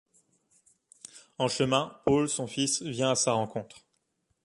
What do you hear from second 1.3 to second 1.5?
En